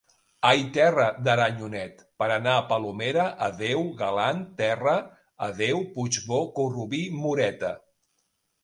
[0.51, 4.97] Ai, terra d'Aranyonet, per anar a Palomera; adeu, galant terra,
[5.51, 5.87] adeu...
[5.95, 7.77] Puigbò, Corrubí, Moreta.